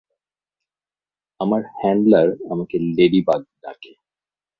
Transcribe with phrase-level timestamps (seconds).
[1.39, 3.91] আমার হ্যান্ডলার আমাকে লেডিবাগ ডাকে।